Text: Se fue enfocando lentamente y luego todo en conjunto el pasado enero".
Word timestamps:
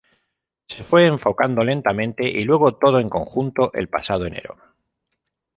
Se 0.67 0.83
fue 0.83 1.05
enfocando 1.05 1.63
lentamente 1.63 2.27
y 2.27 2.41
luego 2.43 2.73
todo 2.75 2.99
en 2.99 3.07
conjunto 3.07 3.71
el 3.73 3.87
pasado 3.87 4.25
enero". 4.25 4.57